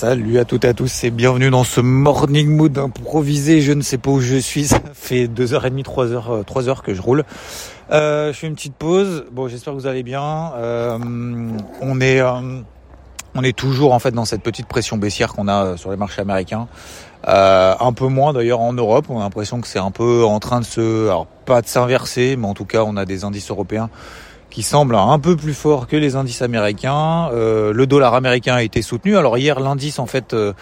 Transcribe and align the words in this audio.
Salut 0.00 0.38
à 0.38 0.46
toutes 0.46 0.64
et 0.64 0.68
à 0.68 0.72
tous 0.72 1.04
et 1.04 1.10
bienvenue 1.10 1.50
dans 1.50 1.62
ce 1.62 1.82
morning 1.82 2.48
mood 2.48 2.78
improvisé. 2.78 3.60
Je 3.60 3.72
ne 3.72 3.82
sais 3.82 3.98
pas 3.98 4.10
où 4.10 4.18
je 4.18 4.36
suis, 4.36 4.64
ça 4.68 4.80
fait 4.94 5.26
2h30, 5.26 5.82
3h, 5.82 6.42
3h 6.42 6.80
que 6.80 6.94
je 6.94 7.02
roule. 7.02 7.24
Euh, 7.92 8.32
je 8.32 8.38
fais 8.38 8.46
une 8.46 8.54
petite 8.54 8.76
pause. 8.76 9.26
Bon, 9.30 9.46
j'espère 9.46 9.74
que 9.74 9.78
vous 9.78 9.86
allez 9.86 10.02
bien. 10.02 10.52
Euh, 10.54 10.98
on 11.82 12.00
est 12.00 12.18
euh, 12.18 12.62
on 13.34 13.42
est 13.42 13.54
toujours 13.54 13.92
en 13.92 13.98
fait 13.98 14.12
dans 14.12 14.24
cette 14.24 14.42
petite 14.42 14.68
pression 14.68 14.96
baissière 14.96 15.34
qu'on 15.34 15.48
a 15.48 15.76
sur 15.76 15.90
les 15.90 15.98
marchés 15.98 16.22
américains. 16.22 16.66
Un 17.26 17.92
peu 17.92 18.06
moins 18.06 18.32
d'ailleurs 18.32 18.60
en 18.60 18.72
Europe. 18.72 19.04
On 19.10 19.18
a 19.18 19.24
l'impression 19.24 19.60
que 19.60 19.68
c'est 19.68 19.80
un 19.80 19.90
peu 19.90 20.24
en 20.24 20.40
train 20.40 20.60
de 20.60 20.64
se, 20.64 21.08
alors 21.08 21.26
pas 21.26 21.60
de 21.60 21.66
s'inverser, 21.66 22.36
mais 22.38 22.46
en 22.46 22.54
tout 22.54 22.64
cas 22.64 22.84
on 22.86 22.96
a 22.96 23.04
des 23.04 23.24
indices 23.24 23.50
européens 23.50 23.90
qui 24.50 24.62
semble 24.62 24.96
un 24.96 25.18
peu 25.18 25.36
plus 25.36 25.54
fort 25.54 25.86
que 25.86 25.96
les 25.96 26.16
indices 26.16 26.42
américains. 26.42 27.30
Euh, 27.32 27.72
le 27.72 27.86
dollar 27.86 28.14
américain 28.14 28.54
a 28.56 28.62
été 28.62 28.82
soutenu. 28.82 29.16
Alors 29.16 29.38
hier, 29.38 29.60
l'indice 29.60 29.98
en 29.98 30.06
fait 30.06 30.34
euh, 30.34 30.52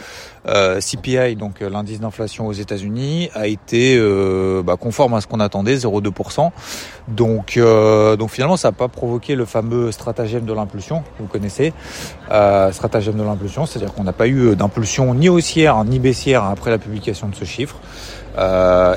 euh 0.48 0.80
CPI, 0.80 1.36
donc 1.36 1.62
euh, 1.62 1.70
l'indice 1.70 2.00
d'inflation 2.00 2.46
aux 2.46 2.52
États-Unis, 2.52 3.30
a 3.34 3.46
été 3.46 3.96
euh, 3.96 4.62
bah, 4.62 4.76
conforme 4.79 5.14
à 5.14 5.21
ce 5.21 5.26
qu'on 5.26 5.40
attendait, 5.40 5.76
0,2%. 5.76 6.50
Donc, 7.08 7.58
donc 7.58 8.30
finalement, 8.30 8.57
ça 8.57 8.68
n'a 8.68 8.72
pas 8.72 8.88
provoqué 8.88 9.34
le 9.34 9.46
fameux 9.46 9.93
stratagème 9.93 10.44
de 10.44 10.52
l'impulsion, 10.52 11.04
vous 11.18 11.26
connaissez. 11.26 11.72
stratagème 12.72 13.16
de 13.16 13.22
l'impulsion, 13.22 13.64
c'est-à-dire 13.64 13.94
qu'on 13.94 14.04
n'a 14.04 14.12
pas 14.12 14.29
eu 14.29 14.54
d'impulsion 14.54 15.14
ni 15.14 15.30
haussière 15.30 15.82
ni 15.84 15.98
baissière 15.98 16.44
après 16.44 16.71
la 16.71 16.79
publication 16.79 17.29
de 17.29 17.35
ce 17.35 17.46
chiffre. 17.46 17.76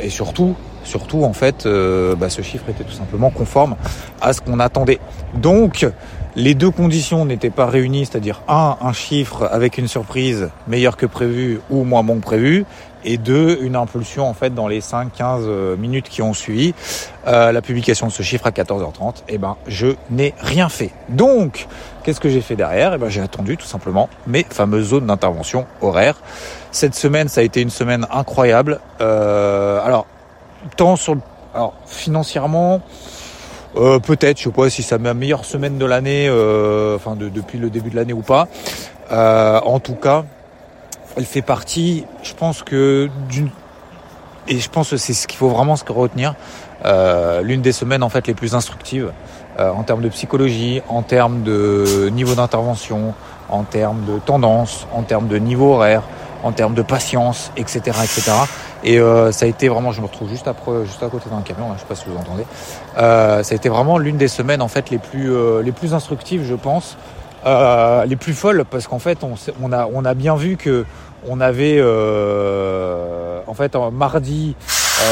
et 0.02 0.10
surtout, 0.10 0.56
Surtout, 0.84 1.24
en 1.24 1.34
fait, 1.34 1.66
euh, 1.66 2.16
bah, 2.16 2.30
ce 2.30 2.42
chiffre 2.42 2.70
était 2.70 2.84
tout 2.84 2.92
simplement 2.92 3.30
conforme 3.30 3.76
à 4.20 4.34
ce 4.34 4.42
qu'on 4.42 4.60
attendait. 4.60 5.00
Donc, 5.36 5.88
les 6.36 6.54
deux 6.54 6.72
conditions 6.72 7.26
n'étaient 7.26 7.50
pas 7.50 7.66
réunies, 7.66 8.06
c'est-à-dire 8.06 8.42
un, 8.48 8.78
un 8.82 8.94
chiffre 8.94 9.48
avec 9.52 9.78
une 9.78 9.88
surprise 9.88 10.50
meilleure 10.68 10.98
que 10.98 11.06
prévu 11.06 11.60
ou 11.70 11.84
moins 11.84 12.04
bon 12.04 12.18
que 12.18 12.26
prévu, 12.26 12.66
et 13.04 13.18
deux, 13.18 13.60
une 13.62 13.76
impulsion 13.76 14.28
en 14.28 14.34
fait 14.34 14.54
dans 14.54 14.68
les 14.68 14.82
5-15 14.82 15.10
euh, 15.22 15.76
minutes 15.76 16.10
qui 16.10 16.22
ont 16.22 16.34
suivi 16.34 16.74
euh, 17.28 17.52
la 17.52 17.62
publication 17.62 18.08
de 18.08 18.12
ce 18.12 18.24
chiffre 18.24 18.46
à 18.46 18.52
14h30. 18.52 19.20
Et 19.28 19.36
eh 19.36 19.38
ben, 19.38 19.58
je 19.68 19.88
n'ai 20.10 20.34
rien 20.40 20.70
fait. 20.70 20.92
Donc, 21.10 21.68
qu'est-ce 22.04 22.20
que 22.20 22.30
j'ai 22.30 22.42
fait 22.42 22.56
derrière? 22.56 22.94
Eh 22.94 22.98
ben, 22.98 23.10
j'ai 23.10 23.22
attendu 23.22 23.58
tout 23.58 23.66
simplement 23.66 24.10
mes 24.28 24.46
fameuses 24.50 24.90
zones 24.90 25.08
d'intervention 25.08 25.66
horaires. 25.82 26.22
Cette 26.72 26.96
semaine, 26.96 27.28
ça 27.28 27.42
a 27.42 27.44
été 27.44 27.62
une 27.62 27.70
semaine 27.70 28.06
incroyable. 28.12 28.80
Euh, 29.02 29.84
alors, 29.84 30.06
tant 30.78 30.96
sur 30.96 31.16
le, 31.16 31.22
alors 31.54 31.74
financièrement 31.86 32.82
euh, 33.78 34.00
peut-être 34.00 34.38
je 34.38 34.44
sais 34.44 34.52
pas 34.52 34.70
si 34.70 34.84
c'est 34.84 34.98
ma 34.98 35.14
meilleure 35.14 35.46
semaine 35.46 35.78
de 35.78 35.86
l'année 35.86 36.28
euh, 36.28 36.96
enfin 36.96 37.16
de, 37.16 37.30
depuis 37.30 37.58
le 37.58 37.70
début 37.70 37.90
de 37.90 37.96
l'année 37.96 38.14
ou 38.14 38.22
pas 38.22 38.48
euh, 39.12 39.60
en 39.62 39.80
tout 39.80 39.96
cas 39.96 40.26
elle 41.16 41.26
fait 41.26 41.42
partie 41.42 42.06
je 42.24 42.34
pense 42.34 42.64
que 42.64 43.10
d'une 43.30 43.50
et 44.48 44.60
je 44.60 44.70
pense 44.70 44.90
que 44.90 44.98
c'est 44.98 45.14
ce 45.14 45.28
qu'il 45.28 45.38
faut 45.38 45.50
vraiment 45.50 45.76
se 45.76 45.86
retenir 45.86 46.36
euh, 46.86 47.42
l'une 47.42 47.62
des 47.62 47.72
semaines 47.72 48.04
en 48.04 48.10
fait 48.10 48.28
les 48.28 48.34
plus 48.34 48.56
instructives 48.56 49.12
euh, 49.60 49.70
en 49.72 49.84
termes 49.84 50.02
de 50.02 50.10
psychologie 50.10 50.82
en 50.90 51.04
termes 51.04 51.44
de 51.44 52.10
niveau 52.12 52.36
d'intervention 52.36 53.14
en 53.50 53.64
termes 53.64 54.04
de 54.06 54.20
tendance 54.20 54.88
en 54.94 55.04
termes 55.04 55.28
de 55.28 55.38
niveau 55.38 55.74
horaire 55.74 56.04
en 56.44 56.52
termes 56.52 56.74
de 56.74 56.82
patience, 56.82 57.52
etc., 57.58 57.80
etc. 58.04 58.32
Et 58.84 59.00
euh, 59.00 59.32
ça 59.32 59.46
a 59.46 59.48
été 59.48 59.70
vraiment, 59.70 59.92
je 59.92 60.02
me 60.02 60.08
retrouve 60.08 60.30
juste 60.30 60.48
après, 60.48 60.86
juste 60.86 61.04
à 61.04 61.08
côté 61.10 61.30
d'un 61.30 61.42
camion, 61.42 61.70
là, 61.70 61.76
je 61.76 61.82
sais 61.82 61.88
pas 61.88 61.96
si 61.96 62.06
vous 62.08 62.18
entendez. 62.18 62.46
Euh, 62.98 63.44
ça 63.44 63.54
a 63.54 63.56
été 63.56 63.70
vraiment 63.70 63.98
l'une 63.98 64.18
des 64.18 64.28
semaines 64.28 64.62
en 64.62 64.68
fait 64.68 64.90
les 64.90 64.98
plus 64.98 65.32
euh, 65.32 65.62
les 65.62 65.72
plus 65.72 65.94
instructives, 65.94 66.44
je 66.44 66.56
pense, 66.56 66.98
euh, 67.46 68.06
les 68.06 68.16
plus 68.16 68.34
folles, 68.34 68.66
parce 68.70 68.88
qu'en 68.88 69.00
fait 69.00 69.24
on, 69.24 69.36
on 69.62 69.72
a 69.72 69.88
on 69.94 70.04
a 70.04 70.14
bien 70.14 70.36
vu 70.36 70.58
que 70.58 70.86
on 71.28 71.40
avait 71.40 71.78
euh, 71.78 73.42
en 73.46 73.54
fait 73.54 73.76
mardi 73.92 74.56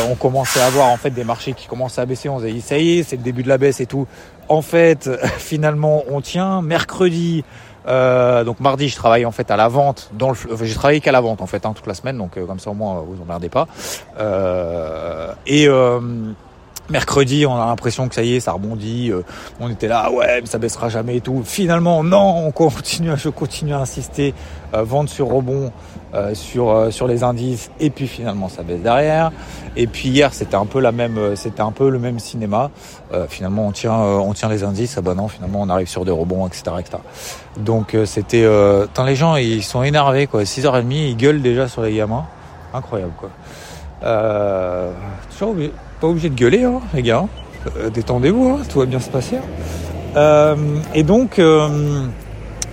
on 0.10 0.16
commençait 0.16 0.62
à 0.62 0.70
voir 0.70 0.88
en 0.88 0.98
fait 0.98 1.10
des 1.10 1.24
marchés 1.24 1.54
qui 1.54 1.68
commençaient 1.68 2.02
à 2.02 2.06
baisser. 2.06 2.30
On 2.30 2.40
se 2.40 2.46
dit 2.46 2.62
ça 2.62 2.78
y 2.78 3.00
est, 3.00 3.04
c'est 3.04 3.16
le 3.16 3.24
début 3.24 3.44
de 3.44 3.50
la 3.50 3.58
baisse 3.58 3.80
et 3.80 3.86
tout. 3.86 4.08
En 4.48 4.62
fait, 4.62 5.10
finalement, 5.38 6.04
on 6.12 6.22
tient. 6.22 6.62
Mercredi, 6.62 7.44
euh, 7.88 8.44
donc 8.44 8.60
mardi, 8.60 8.90
je 8.90 8.96
travaille 8.96 9.26
en 9.26 9.32
fait 9.32 9.52
à 9.52 9.58
la 9.58 9.68
vente. 9.68 10.10
Dans 10.14 10.30
le, 10.30 10.36
enfin, 10.52 10.66
j'ai 10.66 10.76
travaillé 10.76 11.02
qu'à 11.02 11.12
la 11.12 11.22
vente 11.22 11.42
en 11.42 11.48
fait 11.48 11.66
hein, 11.66 11.74
toute 11.74 11.88
la 11.88 11.94
semaine, 11.94 12.18
donc 12.18 12.38
euh, 12.38 12.46
comme 12.46 12.60
ça 12.60 12.70
au 12.70 12.74
moins 12.74 13.02
vous 13.02 13.22
emmerdez 13.22 13.50
pas. 13.50 13.68
Euh, 14.20 15.34
et 15.48 15.68
euh, 15.68 16.00
mercredi, 16.90 17.46
on 17.46 17.56
a 17.56 17.66
l'impression 17.66 18.08
que 18.08 18.16
ça 18.16 18.24
y 18.24 18.36
est, 18.36 18.40
ça 18.40 18.52
rebondit. 18.52 19.12
Euh, 19.12 19.24
on 19.60 19.70
était 19.70 19.88
là, 19.88 20.12
ouais, 20.12 20.42
mais 20.42 20.48
ça 20.48 20.58
baissera 20.58 20.90
jamais 20.90 21.18
et 21.18 21.22
tout. 21.22 21.44
Finalement, 21.46 22.04
non, 22.04 22.48
on 22.48 22.52
continue, 22.52 23.12
je 23.16 23.30
continue 23.30 23.74
à 23.74 23.80
insister, 23.80 24.34
vente 24.74 25.10
sur 25.10 25.28
rebond. 25.28 25.72
Euh, 26.16 26.34
sur 26.34 26.72
euh, 26.72 26.90
sur 26.90 27.06
les 27.06 27.22
indices 27.22 27.70
et 27.80 27.92
puis 27.92 28.08
finalement 28.08 28.50
ça 28.50 28.64
baisse 28.64 28.82
derrière 28.82 29.32
et 29.76 29.86
puis 29.86 30.10
hier 30.10 30.34
c'était 30.34 30.56
un 30.56 30.66
peu 30.66 30.80
la 30.80 30.92
même 30.92 31.20
euh, 31.20 31.36
c'était 31.36 31.62
un 31.62 31.72
peu 31.72 31.88
le 31.92 32.00
même 32.00 32.18
cinéma 32.18 32.72
finalement 33.28 33.68
on 33.68 33.72
tient 33.72 33.94
on 33.94 34.34
tient 34.34 34.50
les 34.50 34.64
indices 34.64 34.96
ah 34.98 35.02
bah 35.02 35.14
non 35.14 35.28
finalement 35.28 35.62
on 35.62 35.70
arrive 35.70 35.88
sur 35.88 36.06
des 36.06 36.12
rebonds 36.12 36.48
etc 36.48 36.78
etc 36.80 36.98
donc 37.58 37.96
c'était 38.06 38.48
les 39.06 39.16
gens 39.16 39.36
ils 39.36 39.64
sont 39.64 39.84
énervés 39.84 40.26
quoi 40.26 40.44
6h30 40.44 40.92
ils 40.92 41.18
gueulent 41.18 41.42
déjà 41.42 41.68
sur 41.68 41.84
les 41.84 41.94
gamins 41.94 42.26
incroyable 42.74 43.14
quoi 43.18 43.30
euh, 44.04 44.92
toujours 45.32 45.56
pas 46.00 46.08
obligé 46.08 46.30
de 46.30 46.36
gueuler 46.36 46.64
hein, 46.64 46.82
les 46.94 47.04
gars 47.04 47.26
détendez-vous 47.94 48.50
hein, 48.50 48.64
tout 48.70 48.80
va 48.80 48.86
bien 48.86 49.00
se 49.00 49.10
passer 49.10 49.38
et 50.96 51.04
donc 51.04 51.40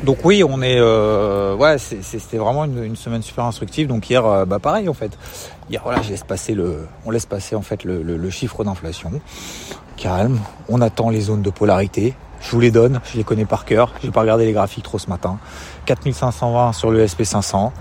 donc 0.02 0.18
oui, 0.24 0.44
on 0.44 0.62
est, 0.62 0.78
euh, 0.78 1.54
ouais, 1.56 1.78
c'était 1.78 2.36
vraiment 2.36 2.64
une, 2.64 2.96
semaine 2.96 3.22
super 3.22 3.44
instructive. 3.44 3.88
Donc 3.88 4.08
hier, 4.10 4.24
euh, 4.24 4.44
bah 4.44 4.58
pareil 4.58 4.88
en 4.88 4.94
fait. 4.94 5.16
Hier, 5.70 5.80
voilà, 5.82 6.02
je 6.02 6.10
laisse 6.10 6.22
passer 6.22 6.54
le, 6.54 6.86
on 7.04 7.10
laisse 7.10 7.26
passer 7.26 7.56
en 7.56 7.62
fait 7.62 7.84
le, 7.84 8.02
le, 8.02 8.30
chiffre 8.30 8.62
d'inflation. 8.62 9.10
Calme, 9.96 10.38
on 10.68 10.80
attend 10.80 11.08
les 11.08 11.22
zones 11.22 11.42
de 11.42 11.50
polarité. 11.50 12.14
Je 12.40 12.50
vous 12.50 12.60
les 12.60 12.70
donne, 12.70 13.00
je 13.10 13.16
les 13.16 13.24
connais 13.24 13.46
par 13.46 13.64
cœur. 13.64 13.92
J'ai 14.02 14.10
pas 14.10 14.20
regardé 14.20 14.44
les 14.44 14.52
graphiques 14.52 14.84
trop 14.84 14.98
ce 14.98 15.08
matin. 15.08 15.38
4520 15.86 16.72
sur 16.72 16.90
le 16.90 17.04
SP500, 17.04 17.72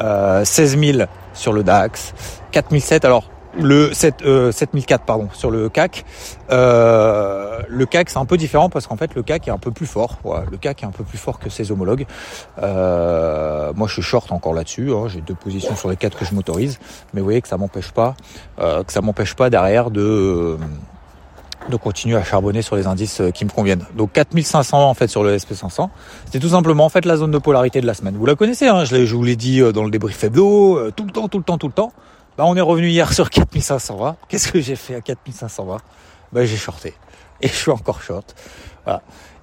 euh, 0.00 0.44
16 0.44 0.78
000 0.78 0.98
sur 1.32 1.52
le 1.52 1.62
DAX, 1.62 2.12
4007. 2.50 3.04
Alors 3.04 3.24
le 3.58 3.92
7, 3.92 4.22
euh, 4.22 4.52
7004 4.52 5.04
pardon 5.04 5.28
sur 5.32 5.50
le 5.50 5.68
CAC. 5.68 6.04
Euh, 6.50 7.60
le 7.68 7.86
CAC 7.86 8.10
c'est 8.10 8.18
un 8.18 8.24
peu 8.24 8.36
différent 8.36 8.68
parce 8.68 8.86
qu'en 8.86 8.96
fait 8.96 9.14
le 9.14 9.22
CAC 9.22 9.48
est 9.48 9.50
un 9.50 9.58
peu 9.58 9.70
plus 9.70 9.86
fort. 9.86 10.18
Voilà, 10.24 10.44
le 10.50 10.56
CAC 10.56 10.82
est 10.82 10.86
un 10.86 10.90
peu 10.90 11.04
plus 11.04 11.18
fort 11.18 11.38
que 11.38 11.50
ses 11.50 11.70
homologues. 11.72 12.06
Euh, 12.62 13.72
moi 13.74 13.88
je 13.88 13.94
suis 13.94 14.02
short 14.02 14.30
encore 14.32 14.54
là-dessus. 14.54 14.92
Hein, 14.92 15.08
J'ai 15.08 15.20
deux 15.20 15.34
positions 15.34 15.76
sur 15.76 15.88
les 15.90 15.96
quatre 15.96 16.18
que 16.18 16.24
je 16.24 16.34
m'autorise, 16.34 16.78
mais 17.12 17.20
vous 17.20 17.26
voyez 17.26 17.42
que 17.42 17.48
ça 17.48 17.56
m'empêche 17.56 17.92
pas, 17.92 18.14
euh, 18.58 18.82
que 18.84 18.92
ça 18.92 19.00
m'empêche 19.00 19.34
pas 19.34 19.50
derrière 19.50 19.90
de 19.90 20.56
de 21.68 21.76
continuer 21.76 22.16
à 22.16 22.24
charbonner 22.24 22.60
sur 22.60 22.74
les 22.74 22.88
indices 22.88 23.20
euh, 23.20 23.30
qui 23.30 23.44
me 23.44 23.50
conviennent. 23.50 23.84
Donc 23.96 24.12
4500 24.12 24.88
en 24.88 24.94
fait 24.94 25.06
sur 25.06 25.22
le 25.22 25.36
SP500. 25.36 25.90
C'est 26.32 26.40
tout 26.40 26.48
simplement 26.48 26.84
en 26.84 26.88
fait 26.88 27.04
la 27.04 27.16
zone 27.16 27.30
de 27.30 27.38
polarité 27.38 27.80
de 27.80 27.86
la 27.86 27.94
semaine. 27.94 28.16
Vous 28.16 28.26
la 28.26 28.34
connaissez, 28.34 28.66
hein, 28.66 28.84
je, 28.84 29.06
je 29.06 29.14
vous 29.14 29.22
l'ai 29.22 29.36
dit 29.36 29.60
dans 29.72 29.84
le 29.84 29.90
débrief 29.90 30.24
hebdo, 30.24 30.90
tout 30.90 31.04
le 31.04 31.12
temps, 31.12 31.28
tout 31.28 31.38
le 31.38 31.44
temps, 31.44 31.58
tout 31.58 31.68
le 31.68 31.72
temps. 31.72 31.92
Bah, 32.38 32.44
on 32.46 32.56
est 32.56 32.62
revenu 32.62 32.88
hier 32.88 33.12
sur 33.12 33.28
4520. 33.28 34.16
Qu'est-ce 34.28 34.50
que 34.50 34.60
j'ai 34.60 34.76
fait 34.76 34.94
à 34.94 35.00
4520 35.00 35.78
Bah, 36.32 36.44
j'ai 36.46 36.56
shorté. 36.56 36.94
Et 37.42 37.48
je 37.48 37.54
suis 37.54 37.70
encore 37.70 38.02
short. 38.02 38.34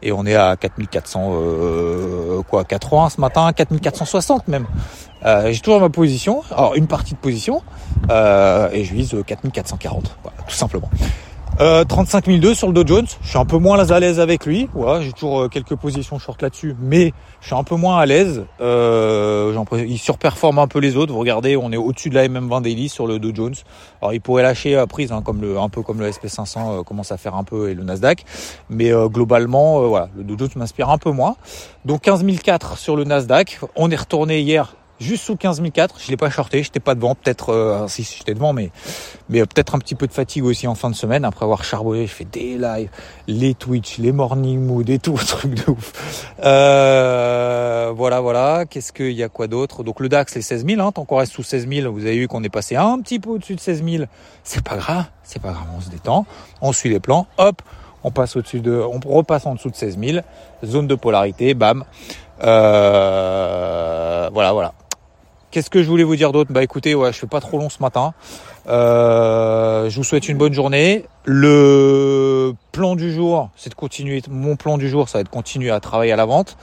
Et 0.02 0.12
on 0.12 0.26
est 0.26 0.36
à 0.36 0.56
4400, 0.56 1.32
euh, 1.34 2.42
quoi, 2.44 2.64
80 2.64 3.10
ce 3.10 3.22
matin, 3.22 3.52
4460 3.54 4.48
même. 4.48 4.66
Euh, 5.26 5.52
j'ai 5.52 5.60
toujours 5.60 5.82
ma 5.82 5.90
position. 5.90 6.42
Alors, 6.52 6.76
une 6.76 6.88
partie 6.88 7.14
de 7.14 7.20
position. 7.20 7.62
Euh, 8.10 8.70
et 8.72 8.86
je 8.86 8.94
vise 8.94 9.16
4440. 9.26 10.18
Voilà, 10.24 10.38
tout 10.48 10.56
simplement. 10.56 10.90
Euh, 11.62 11.84
35 11.84 12.26
002 12.26 12.54
sur 12.54 12.68
le 12.68 12.74
Dow 12.74 12.88
Jones. 12.88 13.06
Je 13.22 13.28
suis 13.28 13.38
un 13.38 13.44
peu 13.44 13.58
moins 13.58 13.78
à 13.78 14.00
l'aise 14.00 14.22
avec 14.22 14.46
lui. 14.46 14.70
J'ai 15.02 15.12
toujours 15.12 15.42
euh, 15.42 15.48
quelques 15.50 15.76
positions 15.76 16.18
short 16.18 16.42
là-dessus, 16.42 16.74
mais 16.80 17.12
je 17.42 17.48
suis 17.48 17.56
un 17.56 17.66
peu 17.66 17.76
moins 17.76 17.98
à 17.98 18.06
l'aise. 18.06 18.46
Euh, 18.62 19.54
il 19.74 19.98
surperforme 19.98 20.60
un 20.60 20.68
peu 20.68 20.80
les 20.80 20.96
autres. 20.96 21.12
Vous 21.12 21.20
regardez, 21.20 21.58
on 21.58 21.72
est 21.74 21.78
au-dessus 21.78 22.10
de 22.10 22.16
la 22.16 22.28
MM20 22.28 22.62
daily 22.62 22.88
sur 22.88 23.08
le 23.08 23.20
Dow 23.20 23.36
Jones. 23.36 23.56
Alors 24.02 24.14
il 24.14 24.22
pourrait 24.22 24.44
lâcher 24.44 24.78
à 24.78 24.88
prise, 24.88 25.12
hein, 25.12 25.22
comme 25.22 25.42
le, 25.42 25.60
un 25.60 25.68
peu 25.68 25.82
comme 25.82 26.00
le 26.00 26.10
SP500 26.10 26.80
euh, 26.80 26.84
commence 26.84 27.12
à 27.12 27.18
faire 27.18 27.36
un 27.36 27.44
peu 27.44 27.70
et 27.70 27.74
le 27.74 27.84
Nasdaq. 27.84 28.24
Mais 28.70 28.94
euh, 28.94 29.10
globalement, 29.10 29.86
voilà, 29.86 30.08
le 30.16 30.24
Dow 30.24 30.38
Jones 30.38 30.50
m'inspire 30.56 30.90
un 30.90 30.98
peu 30.98 31.12
moins. 31.12 31.36
Donc 31.84 32.02
15 32.02 32.26
004 32.26 32.78
sur 32.78 32.96
le 32.96 33.04
Nasdaq. 33.04 33.60
On 33.76 33.92
est 33.92 33.98
retourné 33.98 34.40
hier 34.40 34.76
juste 35.00 35.24
sous 35.24 35.36
15 35.36 35.62
004. 35.74 35.96
Je 36.00 36.10
l'ai 36.10 36.18
pas 36.18 36.30
shorté, 36.30 36.64
j'étais 36.64 36.80
pas 36.80 36.96
devant, 36.96 37.16
peut-être 37.16 37.54
euh, 37.54 37.88
si 37.88 38.04
j'étais 38.04 38.34
devant, 38.34 38.54
mais 38.54 38.72
mais 39.30 39.42
euh, 39.42 39.46
peut-être 39.46 39.76
un 39.76 39.80
petit 39.80 39.96
peu 39.96 40.08
de 40.08 40.14
fatigue 40.14 40.44
aussi 40.44 40.68
en 40.68 40.76
fin 40.76 40.90
de 40.90 40.96
semaine 40.96 41.26
après 41.26 41.46
avoir 41.46 41.64
charbonné. 41.64 42.08
Je 42.08 42.12
fais 42.12 42.26
des 42.26 42.58
lives, 42.58 42.90
les 43.28 43.54
Twitch, 43.54 43.98
les 43.98 44.12
morning 44.12 44.60
mood 44.60 44.90
et 44.90 45.00
tout, 45.00 45.18
truc 45.28 45.54
de 45.54 45.72
ouf. 45.72 46.34
Euh, 46.44 47.92
voilà, 47.96 48.22
voilà. 48.22 48.66
Qu'est-ce 48.66 48.92
qu'il 48.92 49.12
y 49.12 49.24
a 49.24 49.30
quoi 49.30 49.48
d'autre? 49.48 49.84
Donc 49.84 50.00
le 50.00 50.10
DAX 50.10 50.36
les 50.36 50.42
16 50.42 50.66
000. 50.66 50.82
Hein, 50.82 50.92
tant 50.92 51.06
qu'on 51.06 51.18
reste 51.18 51.34
sous 51.34 51.44
16 51.44 51.68
000, 51.68 51.92
vous 51.92 52.06
avez 52.06 52.18
vu 52.18 52.28
qu'on 52.28 52.44
est 52.44 52.50
passé 52.50 52.76
un 52.76 53.00
petit 53.02 53.20
peu 53.20 53.32
au-dessus 53.32 53.56
de 53.56 53.62
16 53.62 53.84
000. 53.84 54.04
C'est 54.44 54.64
pas 54.64 54.78
grave, 54.78 55.06
c'est 55.24 55.42
pas 55.42 55.52
grave. 55.52 55.68
On 55.76 55.82
se 55.82 55.90
détend, 55.90 56.26
on 56.62 56.72
suit 56.74 56.90
les 56.90 57.00
plans. 57.00 57.28
Hop, 57.38 57.62
on 58.04 58.12
passe 58.12 58.36
au-dessus 58.36 58.62
de, 58.62 58.72
on 58.72 59.00
repasse 59.14 59.46
en 59.46 59.56
dessous 59.56 59.70
de 59.70 59.76
16 59.76 59.98
000. 60.00 60.20
Zone 60.66 60.88
de 60.88 60.96
polarité, 60.96 61.54
bam. 61.54 61.84
Euh, 62.44 64.30
voilà, 64.32 64.54
voilà. 64.54 64.74
Qu'est-ce 65.52 65.72
que 65.72 65.82
je 65.82 65.90
voulais 65.90 66.04
vous 66.04 66.16
dire 66.16 66.32
d'autre? 66.32 66.52
Bah 66.54 66.62
écoutez, 66.62 66.94
ouais, 66.94 67.12
je 67.12 67.18
fais 67.18 67.28
pas 67.28 67.42
trop 67.42 67.58
long 67.58 67.70
ce 67.70 67.82
matin. 67.82 68.14
Euh, 68.68 69.90
je 69.90 69.96
vous 69.96 70.04
souhaite 70.04 70.30
une 70.30 70.38
bonne 70.38 70.54
journée. 70.54 71.06
Le 71.26 72.54
plan 72.72 72.96
du 72.96 73.12
jour, 73.12 73.50
c'est 73.56 73.72
de 73.72 73.76
continuer. 73.76 74.22
Mon 74.30 74.56
plan 74.56 74.78
du 74.78 74.90
jour, 74.90 75.10
ça 75.10 75.18
va 75.18 75.22
être 75.22 75.28
de 75.28 75.32
continuer 75.32 75.72
à 75.72 75.80
travailler 75.80 76.12
à 76.12 76.16
la 76.16 76.26
vente. 76.26 76.56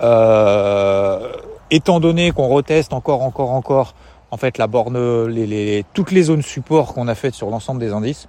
Euh, 0.00 1.30
étant 1.70 2.00
donné 2.00 2.30
qu'on 2.32 2.48
reteste 2.48 2.94
encore, 2.94 3.22
encore, 3.22 3.50
encore, 3.50 3.94
en 4.30 4.38
fait, 4.38 4.56
la 4.56 4.66
borne, 4.66 5.26
les, 5.26 5.84
toutes 5.92 6.10
les 6.10 6.22
zones 6.22 6.42
support 6.42 6.94
qu'on 6.94 7.08
a 7.08 7.14
faites 7.14 7.34
sur 7.34 7.50
l'ensemble 7.50 7.80
des 7.80 7.92
indices. 7.92 8.28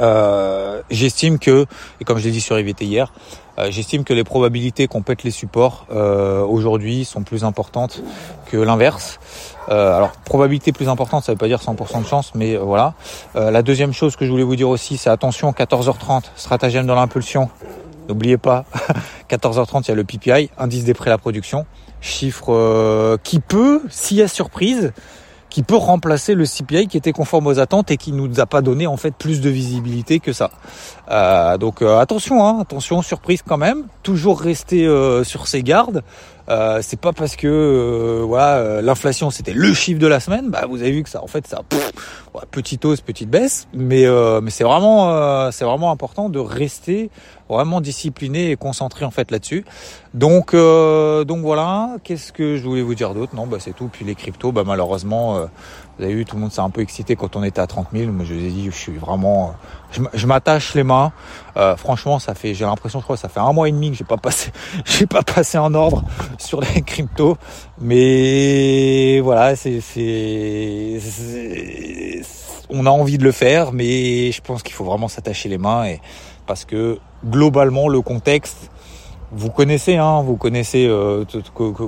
Euh, 0.00 0.82
j'estime 0.90 1.38
que, 1.38 1.66
et 2.00 2.04
comme 2.04 2.18
je 2.18 2.24
l'ai 2.24 2.30
dit 2.30 2.40
sur 2.40 2.58
IVT 2.58 2.84
hier, 2.84 3.12
euh, 3.58 3.70
j'estime 3.70 4.04
que 4.04 4.12
les 4.12 4.24
probabilités 4.24 4.88
qu'on 4.88 5.02
pète 5.02 5.22
les 5.22 5.30
supports 5.30 5.86
euh, 5.92 6.42
aujourd'hui 6.42 7.04
sont 7.04 7.22
plus 7.22 7.44
importantes 7.44 8.02
que 8.46 8.56
l'inverse. 8.56 9.20
alors 9.68 10.12
probabilité 10.24 10.72
plus 10.72 10.88
importante, 10.88 11.24
ça 11.24 11.32
veut 11.32 11.38
pas 11.38 11.46
dire 11.46 11.60
100% 11.60 12.02
de 12.02 12.06
chance, 12.06 12.32
mais 12.34 12.56
voilà. 12.56 12.94
la 13.34 13.62
deuxième 13.62 13.92
chose 13.92 14.16
que 14.16 14.26
je 14.26 14.30
voulais 14.30 14.44
vous 14.44 14.56
dire 14.56 14.68
aussi, 14.68 14.96
c'est 14.96 15.10
attention 15.10 15.52
14h30, 15.52 16.24
stratagème 16.36 16.86
dans 16.86 16.94
l'impulsion. 16.94 17.48
N'oubliez 18.08 18.36
pas, 18.36 18.66
14h30, 19.30 19.84
il 19.84 19.88
y 19.88 19.92
a 19.92 19.94
le 19.94 20.04
PPI, 20.04 20.50
indice 20.58 20.84
des 20.84 20.92
prêts 20.92 21.08
à 21.08 21.14
la 21.14 21.18
production, 21.18 21.64
chiffre 22.02 23.16
qui 23.22 23.40
peut, 23.40 23.80
s'il 23.88 24.18
y 24.18 24.22
a 24.22 24.28
surprise, 24.28 24.92
qui 25.54 25.62
peut 25.62 25.76
remplacer 25.76 26.34
le 26.34 26.46
CPI 26.46 26.88
qui 26.88 26.96
était 26.96 27.12
conforme 27.12 27.46
aux 27.46 27.60
attentes 27.60 27.92
et 27.92 27.96
qui 27.96 28.10
nous 28.10 28.40
a 28.40 28.46
pas 28.46 28.60
donné 28.60 28.88
en 28.88 28.96
fait 28.96 29.14
plus 29.14 29.40
de 29.40 29.48
visibilité 29.48 30.18
que 30.18 30.32
ça. 30.32 30.50
Euh, 31.12 31.58
donc 31.58 31.80
euh, 31.80 32.00
attention, 32.00 32.44
hein, 32.44 32.58
attention, 32.60 33.02
surprise 33.02 33.40
quand 33.46 33.56
même. 33.56 33.84
Toujours 34.02 34.40
rester 34.40 34.84
euh, 34.84 35.22
sur 35.22 35.46
ses 35.46 35.62
gardes. 35.62 36.02
C'est 36.82 36.98
pas 36.98 37.12
parce 37.12 37.36
que 37.36 38.22
voilà 38.26 38.82
l'inflation 38.82 39.30
c'était 39.30 39.54
le 39.54 39.72
chiffre 39.72 40.00
de 40.00 40.08
la 40.08 40.20
semaine, 40.20 40.50
bah 40.50 40.66
vous 40.68 40.82
avez 40.82 40.90
vu 40.90 41.02
que 41.02 41.08
ça 41.08 41.22
en 41.22 41.26
fait 41.26 41.46
ça 41.46 41.62
petite 42.50 42.84
hausse, 42.84 43.00
petite 43.00 43.30
baisse, 43.30 43.66
mais 43.72 44.04
mais 44.42 44.50
c'est 44.50 44.64
vraiment 44.64 45.50
c'est 45.52 45.64
vraiment 45.64 45.90
important 45.90 46.28
de 46.28 46.38
rester 46.38 47.10
vraiment 47.48 47.80
discipliné 47.80 48.50
et 48.50 48.56
concentré 48.56 49.04
en 49.04 49.10
fait 49.10 49.30
là-dessus. 49.30 49.64
Donc 50.14 50.52
donc 50.54 51.40
voilà, 51.40 51.96
qu'est-ce 52.04 52.32
que 52.32 52.56
je 52.56 52.62
voulais 52.62 52.82
vous 52.82 52.94
dire 52.94 53.14
d'autre? 53.14 53.34
Non, 53.34 53.46
bah 53.46 53.58
c'est 53.60 53.74
tout. 53.74 53.88
Puis 53.92 54.04
les 54.04 54.14
cryptos, 54.14 54.52
bah 54.52 54.62
malheureusement 54.66 55.46
vous 55.96 56.04
avez 56.04 56.14
vu, 56.14 56.24
tout 56.24 56.34
le 56.34 56.42
monde 56.42 56.50
s'est 56.50 56.60
un 56.60 56.70
peu 56.70 56.80
excité 56.80 57.14
quand 57.14 57.36
on 57.36 57.44
était 57.44 57.60
à 57.60 57.68
30 57.68 57.88
000. 57.92 58.10
Moi, 58.10 58.24
je 58.24 58.34
vous 58.34 58.44
ai 58.44 58.48
dit, 58.48 58.64
je 58.66 58.76
suis 58.76 58.96
vraiment, 58.96 59.54
je, 59.92 60.26
m'attache 60.26 60.74
les 60.74 60.82
mains. 60.82 61.12
Euh, 61.56 61.76
franchement, 61.76 62.18
ça 62.18 62.34
fait, 62.34 62.52
j'ai 62.52 62.64
l'impression, 62.64 62.98
je 62.98 63.04
crois, 63.04 63.16
ça 63.16 63.28
fait 63.28 63.38
un 63.38 63.52
mois 63.52 63.68
et 63.68 63.72
demi 63.72 63.92
que 63.92 63.96
j'ai 63.96 64.04
pas 64.04 64.16
passé, 64.16 64.50
j'ai 64.84 65.06
pas 65.06 65.22
passé 65.22 65.56
en 65.56 65.72
ordre 65.74 66.02
sur 66.38 66.60
les 66.60 66.82
cryptos. 66.82 67.36
Mais 67.80 69.20
voilà, 69.20 69.54
c'est, 69.54 69.80
on 72.70 72.86
a 72.86 72.90
envie 72.90 73.18
de 73.18 73.24
le 73.24 73.32
faire, 73.32 73.70
mais 73.72 74.32
je 74.32 74.40
pense 74.40 74.64
qu'il 74.64 74.74
faut 74.74 74.84
vraiment 74.84 75.06
s'attacher 75.06 75.48
les 75.48 75.58
mains 75.58 75.84
et 75.84 76.00
parce 76.46 76.64
que 76.64 76.98
globalement, 77.24 77.88
le 77.88 78.00
contexte, 78.00 78.70
vous 79.32 79.50
connaissez, 79.50 79.96
hein, 79.96 80.22
vous 80.22 80.36
connaissez 80.36 80.86
euh, 80.86 81.24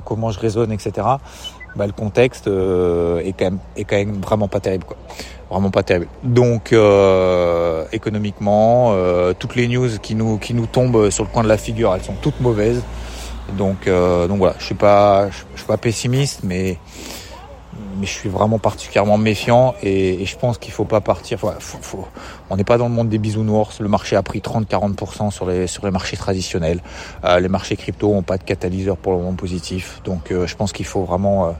comment 0.04 0.30
je 0.30 0.40
raisonne, 0.40 0.72
etc 0.72 1.16
bah, 1.76 1.86
le 1.86 1.92
contexte 1.92 2.48
euh, 2.48 3.20
est 3.20 3.32
quand 3.32 3.44
même 3.44 3.58
est 3.76 3.84
quand 3.84 3.96
même 3.96 4.20
vraiment 4.20 4.48
pas 4.48 4.60
terrible 4.60 4.84
quoi. 4.84 4.96
Vraiment 5.50 5.70
pas 5.70 5.82
terrible. 5.82 6.08
Donc 6.24 6.72
euh, 6.72 7.84
économiquement 7.92 8.92
euh, 8.94 9.32
toutes 9.38 9.54
les 9.54 9.68
news 9.68 9.90
qui 10.02 10.14
nous 10.14 10.38
qui 10.38 10.54
nous 10.54 10.66
tombent 10.66 11.10
sur 11.10 11.24
le 11.24 11.30
coin 11.30 11.44
de 11.44 11.48
la 11.48 11.58
figure 11.58 11.94
elles 11.94 12.02
sont 12.02 12.16
toutes 12.20 12.40
mauvaises. 12.40 12.82
Donc 13.56 13.86
donc 13.86 14.38
voilà. 14.38 14.54
Je 14.58 14.64
suis 14.64 14.74
pas 14.74 15.28
je, 15.30 15.36
suis 15.56 15.66
pas 15.66 15.76
pessimiste 15.76 16.40
mais 16.42 16.78
mais 17.98 18.06
je 18.06 18.12
suis 18.12 18.28
vraiment 18.28 18.58
particulièrement 18.58 19.18
méfiant 19.18 19.74
et, 19.82 20.24
je 20.24 20.36
pense 20.36 20.58
qu'il 20.58 20.72
faut 20.72 20.84
pas 20.84 21.00
partir. 21.00 21.38
on 22.50 22.56
n'est 22.56 22.64
pas 22.64 22.78
dans 22.78 22.88
le 22.88 22.94
monde 22.94 23.08
des 23.08 23.18
bisounours. 23.18 23.80
Le 23.80 23.88
marché 23.88 24.16
a 24.16 24.22
pris 24.22 24.40
30-40% 24.40 25.30
sur 25.30 25.46
les 25.46 25.66
sur 25.66 25.84
les 25.84 25.90
marchés 25.90 26.16
traditionnels. 26.16 26.82
les 27.24 27.48
marchés 27.48 27.76
crypto 27.76 28.12
ont 28.12 28.22
pas 28.22 28.38
de 28.38 28.44
catalyseur 28.44 28.96
pour 28.96 29.12
le 29.12 29.18
moment 29.18 29.34
positif. 29.34 30.00
Donc 30.04 30.30
je 30.30 30.54
pense 30.54 30.72
qu'il 30.72 30.86
faut 30.86 31.04
vraiment 31.04 31.54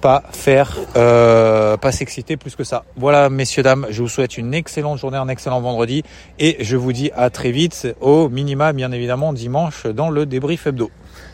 pas 0.00 0.22
faire, 0.32 0.76
euh, 0.96 1.76
pas 1.76 1.92
s'exciter 1.92 2.36
plus 2.36 2.56
que 2.56 2.64
ça. 2.64 2.84
Voilà, 2.96 3.28
messieurs, 3.30 3.62
dames, 3.62 3.86
je 3.90 4.02
vous 4.02 4.08
souhaite 4.08 4.38
une 4.38 4.54
excellente 4.54 4.98
journée, 4.98 5.18
un 5.18 5.28
excellent 5.28 5.60
vendredi 5.60 6.02
et 6.38 6.56
je 6.60 6.76
vous 6.76 6.92
dis 6.92 7.10
à 7.16 7.30
très 7.30 7.50
vite 7.50 7.88
au 8.00 8.28
minima, 8.28 8.72
bien 8.72 8.92
évidemment, 8.92 9.32
dimanche 9.32 9.86
dans 9.86 10.10
le 10.10 10.26
débrief 10.26 10.66
hebdo. 10.66 10.90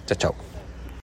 Ciao, 0.06 0.18
ciao. 0.18 0.53